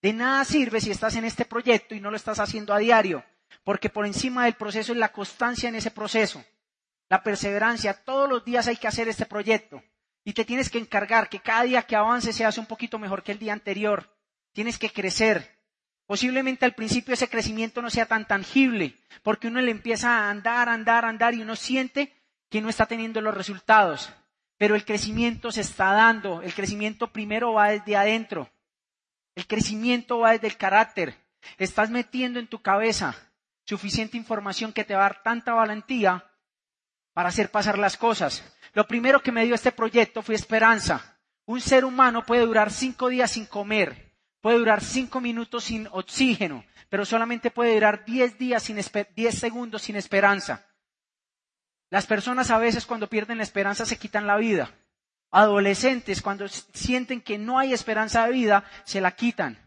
[0.00, 3.24] De nada sirve si estás en este proyecto y no lo estás haciendo a diario,
[3.64, 6.44] porque por encima del proceso es la constancia en ese proceso,
[7.08, 7.94] la perseverancia.
[8.04, 9.82] Todos los días hay que hacer este proyecto
[10.24, 13.32] y te tienes que encargar que cada día que avance seas un poquito mejor que
[13.32, 14.10] el día anterior.
[14.52, 15.53] Tienes que crecer,
[16.06, 20.68] Posiblemente al principio ese crecimiento no sea tan tangible, porque uno le empieza a andar,
[20.68, 22.12] andar, andar y uno siente
[22.50, 24.12] que no está teniendo los resultados.
[24.58, 26.42] Pero el crecimiento se está dando.
[26.42, 28.50] El crecimiento primero va desde adentro.
[29.34, 31.16] El crecimiento va desde el carácter.
[31.58, 33.16] Estás metiendo en tu cabeza
[33.64, 36.30] suficiente información que te va a dar tanta valentía
[37.14, 38.44] para hacer pasar las cosas.
[38.74, 41.18] Lo primero que me dio este proyecto fue esperanza.
[41.46, 44.13] Un ser humano puede durar cinco días sin comer,
[44.44, 48.78] puede durar cinco minutos sin oxígeno, pero solamente puede durar diez días sin
[49.16, 50.66] diez segundos sin esperanza.
[51.88, 54.70] Las personas a veces cuando pierden la esperanza se quitan la vida.
[55.30, 59.66] Adolescentes cuando sienten que no hay esperanza de vida se la quitan.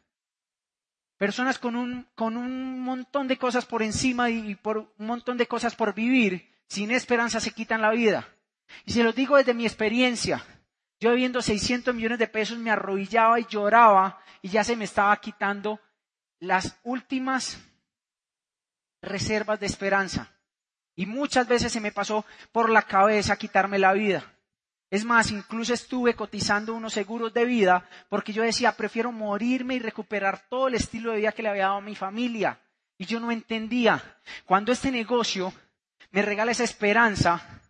[1.17, 5.47] Personas con un, con un montón de cosas por encima y por un montón de
[5.47, 8.29] cosas por vivir, sin esperanza se quitan la vida.
[8.85, 10.45] Y se lo digo desde mi experiencia.
[10.99, 15.15] Yo viendo 600 millones de pesos me arrodillaba y lloraba y ya se me estaba
[15.17, 15.79] quitando
[16.39, 17.60] las últimas
[19.01, 20.31] reservas de esperanza.
[20.95, 24.33] Y muchas veces se me pasó por la cabeza quitarme la vida.
[24.89, 29.79] Es más, incluso estuve cotizando unos seguros de vida porque yo decía, prefiero morirme y
[29.79, 32.60] recuperar todo el estilo de vida que le había dado a mi familia.
[32.97, 34.01] Y yo no entendía.
[34.45, 35.53] Cuando este negocio
[36.12, 37.62] me regala esa esperanza,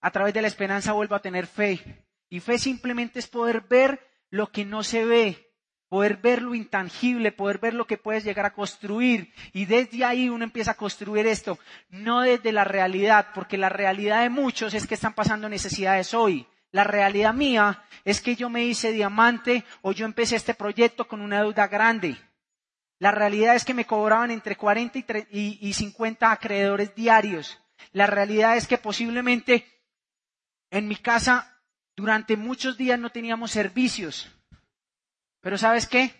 [0.00, 2.07] a través de la esperanza vuelvo a tener fe.
[2.28, 5.52] Y fe simplemente es poder ver lo que no se ve,
[5.88, 9.32] poder ver lo intangible, poder ver lo que puedes llegar a construir.
[9.52, 14.22] Y desde ahí uno empieza a construir esto, no desde la realidad, porque la realidad
[14.22, 16.46] de muchos es que están pasando necesidades hoy.
[16.70, 21.22] La realidad mía es que yo me hice diamante o yo empecé este proyecto con
[21.22, 22.16] una deuda grande.
[22.98, 24.98] La realidad es que me cobraban entre 40
[25.30, 27.58] y 50 acreedores diarios.
[27.92, 29.66] La realidad es que posiblemente
[30.70, 31.57] en mi casa
[31.98, 34.30] durante muchos días no teníamos servicios.
[35.40, 36.14] Pero ¿sabes qué?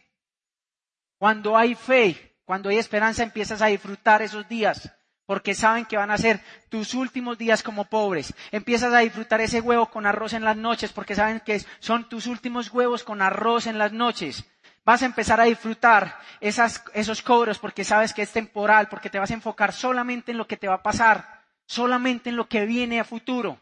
[1.19, 4.93] Cuando hay fe, cuando hay esperanza, empiezas a disfrutar esos días,
[5.25, 8.35] porque saben que van a ser tus últimos días como pobres.
[8.51, 12.27] Empiezas a disfrutar ese huevo con arroz en las noches, porque saben que son tus
[12.27, 14.45] últimos huevos con arroz en las noches.
[14.85, 19.31] Vas a empezar a disfrutar esos cobros porque sabes que es temporal, porque te vas
[19.31, 22.99] a enfocar solamente en lo que te va a pasar, solamente en lo que viene
[22.99, 23.61] a futuro.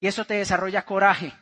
[0.00, 1.32] Y eso te desarrolla coraje,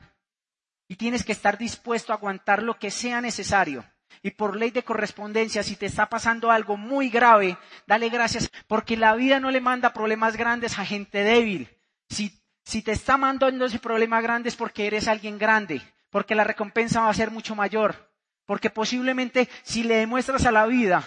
[0.88, 3.84] y tienes que estar dispuesto a aguantar lo que sea necesario.
[4.22, 8.96] Y por ley de correspondencia, si te está pasando algo muy grave, dale gracias, porque
[8.96, 11.68] la vida no le manda problemas grandes a gente débil.
[12.08, 16.44] Si, si te está mandando ese problema grande es porque eres alguien grande, porque la
[16.44, 18.10] recompensa va a ser mucho mayor,
[18.46, 21.04] porque posiblemente si le demuestras a la vida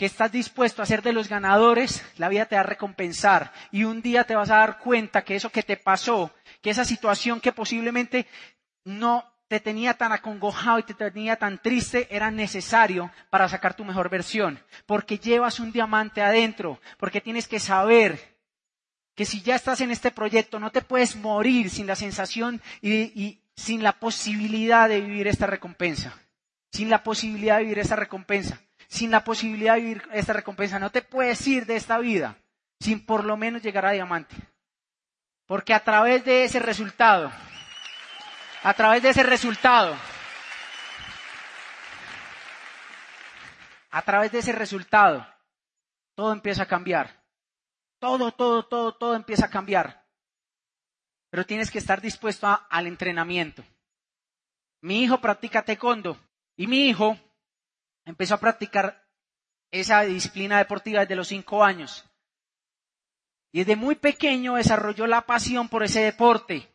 [0.00, 3.84] que estás dispuesto a ser de los ganadores, la vida te va a recompensar y
[3.84, 7.38] un día te vas a dar cuenta que eso que te pasó, que esa situación
[7.38, 8.26] que posiblemente
[8.84, 13.84] no te tenía tan acongojado y te tenía tan triste era necesario para sacar tu
[13.84, 18.38] mejor versión, porque llevas un diamante adentro, porque tienes que saber
[19.16, 22.92] que si ya estás en este proyecto no te puedes morir sin la sensación y,
[23.20, 26.14] y sin la posibilidad de vivir esta recompensa,
[26.70, 30.90] sin la posibilidad de vivir esta recompensa, sin la posibilidad de vivir esta recompensa, no
[30.90, 32.36] te puedes ir de esta vida
[32.78, 34.36] sin por lo menos llegar a diamante,
[35.46, 37.32] porque a través de ese resultado
[38.62, 39.96] a través de ese resultado,
[43.90, 45.26] a través de ese resultado,
[46.14, 47.24] todo empieza a cambiar.
[47.98, 50.06] Todo, todo, todo, todo empieza a cambiar.
[51.30, 53.64] Pero tienes que estar dispuesto al entrenamiento.
[54.82, 56.18] Mi hijo practica taekwondo
[56.56, 57.18] y mi hijo
[58.04, 59.06] empezó a practicar
[59.70, 62.04] esa disciplina deportiva desde los cinco años.
[63.52, 66.70] Y desde muy pequeño desarrolló la pasión por ese deporte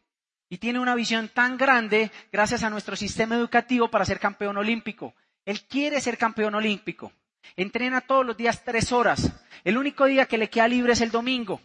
[0.49, 5.15] y tiene una visión tan grande gracias a nuestro sistema educativo para ser campeón olímpico.
[5.45, 7.11] Él quiere ser campeón olímpico.
[7.55, 9.31] Entrena todos los días tres horas.
[9.63, 11.61] El único día que le queda libre es el domingo.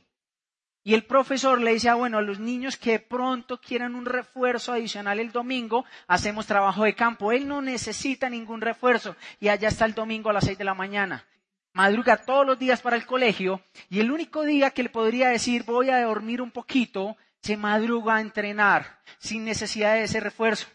[0.82, 4.72] Y el profesor le dice, ah, bueno, a los niños que pronto quieran un refuerzo
[4.72, 7.32] adicional el domingo, hacemos trabajo de campo.
[7.32, 9.14] Él no necesita ningún refuerzo.
[9.40, 11.26] Y allá está el domingo a las seis de la mañana.
[11.72, 15.62] madruga todos los días para el colegio y el único día que le podría decir
[15.62, 20.66] voy a dormir un poquito, se madruga a entrenar sin necesidad de ese refuerzo,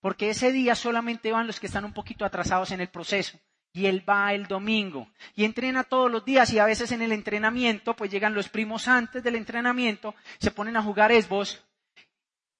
[0.00, 3.38] porque ese día solamente van los que están un poquito atrasados en el proceso.
[3.72, 7.10] Y él va el domingo y entrena todos los días y a veces en el
[7.10, 11.60] entrenamiento, pues llegan los primos antes del entrenamiento, se ponen a jugar esbos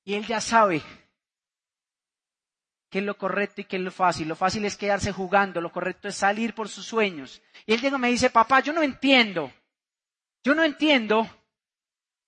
[0.04, 0.82] y él ya sabe
[2.90, 4.26] qué es lo correcto y qué es lo fácil.
[4.26, 7.42] Lo fácil es quedarse jugando, lo correcto es salir por sus sueños.
[7.64, 9.52] Y él llega y me dice, papá, yo no entiendo,
[10.42, 11.28] yo no entiendo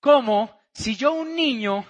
[0.01, 1.87] cómo si yo un niño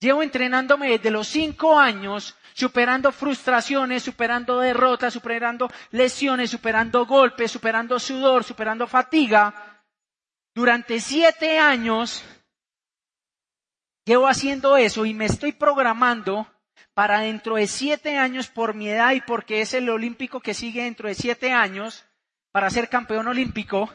[0.00, 7.98] llevo entrenándome desde los cinco años, superando frustraciones, superando derrotas, superando lesiones, superando golpes, superando
[8.00, 9.84] sudor, superando fatiga,
[10.52, 12.24] durante siete años
[14.04, 16.48] llevo haciendo eso y me estoy programando
[16.92, 20.82] para dentro de siete años por mi edad y porque es el olímpico que sigue
[20.82, 22.04] dentro de siete años
[22.50, 23.90] para ser campeón olímpico.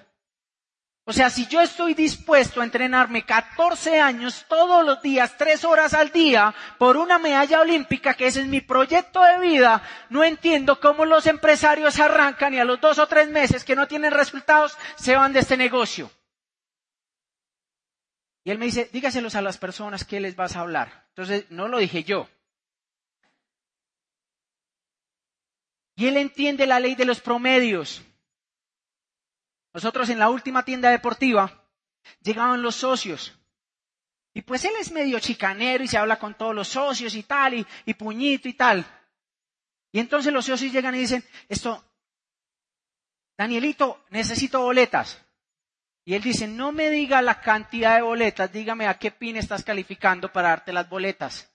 [1.09, 5.95] O sea, si yo estoy dispuesto a entrenarme 14 años todos los días, tres horas
[5.95, 9.81] al día, por una medalla olímpica, que ese es mi proyecto de vida,
[10.11, 13.87] no entiendo cómo los empresarios arrancan y a los dos o tres meses que no
[13.87, 16.11] tienen resultados se van de este negocio.
[18.43, 21.07] Y él me dice, dígaselos a las personas que les vas a hablar.
[21.07, 22.29] Entonces, no lo dije yo.
[25.95, 28.03] Y él entiende la ley de los promedios.
[29.79, 31.65] Nosotros en la última tienda deportiva
[32.21, 33.39] llegaban los socios.
[34.33, 37.53] Y pues él es medio chicanero y se habla con todos los socios y tal,
[37.53, 38.85] y, y puñito y tal.
[39.93, 41.81] Y entonces los socios llegan y dicen, esto,
[43.37, 45.17] Danielito, necesito boletas.
[46.03, 49.63] Y él dice, no me diga la cantidad de boletas, dígame a qué pin estás
[49.63, 51.48] calificando para darte las boletas.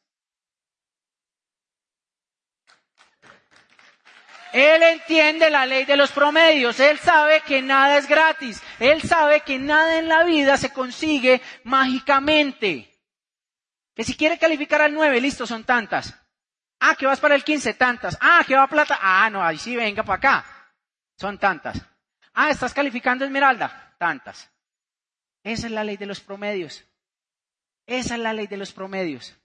[4.55, 6.79] Él entiende la ley de los promedios.
[6.79, 8.63] Él sabe que nada es gratis.
[8.79, 12.97] Él sabe que nada en la vida se consigue mágicamente.
[13.97, 16.15] Que si quiere calificar al 9, listo, son tantas.
[16.79, 18.17] Ah, que vas para el 15, tantas.
[18.21, 18.97] Ah, que va plata.
[19.03, 20.47] Ah, no, ahí sí, venga para acá.
[21.19, 21.83] Son tantas.
[22.33, 23.97] Ah, estás calificando esmeralda.
[23.99, 24.53] Tantas.
[25.43, 26.85] Esa es la ley de los promedios.
[27.87, 29.37] Esa es la ley de los promedios.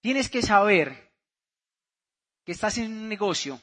[0.00, 1.07] Tienes que saber
[2.48, 3.60] que estás en un negocio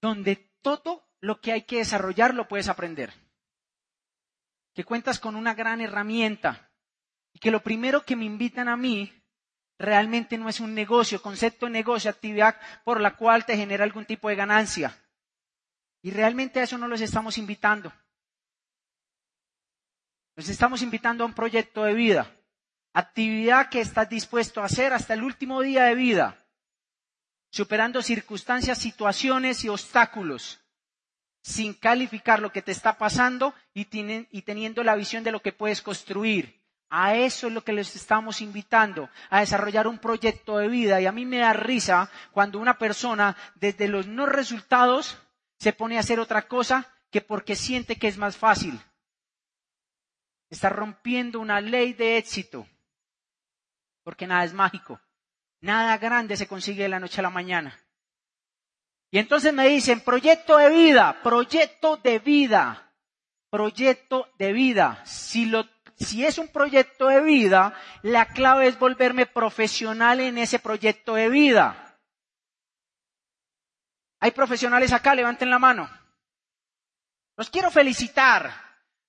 [0.00, 3.12] donde todo lo que hay que desarrollar lo puedes aprender.
[4.74, 6.72] Que cuentas con una gran herramienta
[7.34, 9.12] y que lo primero que me invitan a mí
[9.78, 14.06] realmente no es un negocio, concepto de negocio, actividad por la cual te genera algún
[14.06, 14.98] tipo de ganancia.
[16.00, 17.92] Y realmente a eso no los estamos invitando.
[20.36, 22.34] Los estamos invitando a un proyecto de vida,
[22.94, 26.38] actividad que estás dispuesto a hacer hasta el último día de vida
[27.52, 30.58] superando circunstancias, situaciones y obstáculos,
[31.42, 35.82] sin calificar lo que te está pasando y, teniendo la visión de lo que puedes
[35.82, 36.62] construir.
[36.88, 41.00] A eso es lo que les estamos invitando, a desarrollar un proyecto de vida.
[41.00, 45.18] Y a mí me da risa cuando una persona desde los no resultados
[45.58, 48.80] se pone a hacer otra cosa que porque siente que es más fácil.
[50.48, 52.66] Está rompiendo una ley de éxito,
[54.04, 54.98] porque nada es mágico.
[55.62, 57.78] Nada grande se consigue de la noche a la mañana.
[59.12, 62.92] Y entonces me dicen, proyecto de vida, proyecto de vida,
[63.48, 65.00] proyecto de vida.
[65.04, 70.58] Si, lo, si es un proyecto de vida, la clave es volverme profesional en ese
[70.58, 72.00] proyecto de vida.
[74.18, 75.88] Hay profesionales acá, levanten la mano.
[77.36, 78.52] Los quiero felicitar,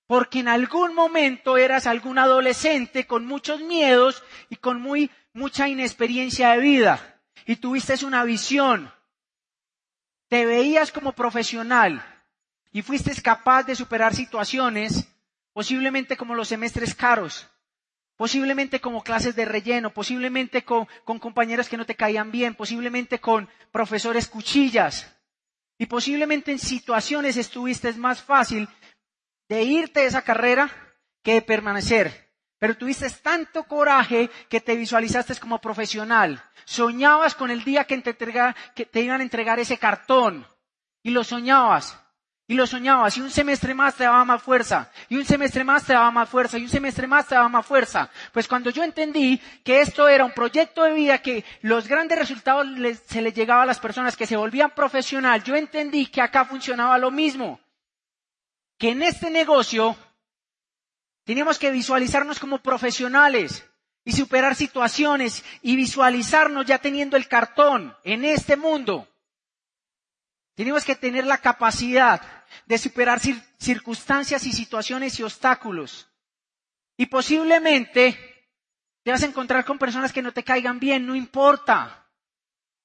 [0.06, 6.52] porque en algún momento eras algún adolescente con muchos miedos y con muy mucha inexperiencia
[6.52, 8.90] de vida y tuviste una visión.
[10.28, 12.02] Te veías como profesional
[12.72, 15.06] y fuiste capaz de superar situaciones,
[15.52, 17.48] posiblemente como los semestres caros,
[18.16, 23.48] posiblemente como clases de relleno, posiblemente con, compañeros que no te caían bien, posiblemente con
[23.70, 25.10] profesores cuchillas.
[25.78, 28.68] Y posiblemente en situaciones estuviste más fácil
[29.48, 30.70] de irte de esa carrera
[31.22, 32.23] que de permanecer.
[32.64, 36.42] Pero tuviste tanto coraje que te visualizaste como profesional.
[36.64, 38.16] Soñabas con el día que te,
[38.74, 40.46] que te iban a entregar ese cartón.
[41.02, 42.00] Y lo soñabas.
[42.46, 43.18] Y lo soñabas.
[43.18, 44.90] Y un semestre más te daba más fuerza.
[45.10, 46.56] Y un semestre más te daba más fuerza.
[46.56, 48.08] Y un semestre más te daba más fuerza.
[48.32, 52.66] Pues cuando yo entendí que esto era un proyecto de vida que los grandes resultados
[53.06, 56.96] se les llegaba a las personas que se volvían profesional, yo entendí que acá funcionaba
[56.96, 57.60] lo mismo.
[58.78, 59.98] Que en este negocio
[61.24, 63.64] Teníamos que visualizarnos como profesionales
[64.04, 69.08] y superar situaciones y visualizarnos ya teniendo el cartón en este mundo.
[70.54, 72.20] Tenemos que tener la capacidad
[72.66, 73.20] de superar
[73.58, 76.08] circunstancias y situaciones y obstáculos.
[76.96, 78.16] Y posiblemente
[79.02, 82.08] te vas a encontrar con personas que no te caigan bien, no importa.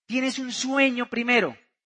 [0.08, 1.56] Tienes un sueño primero.